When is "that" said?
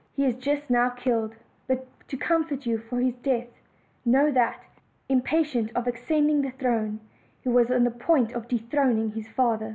4.31-4.63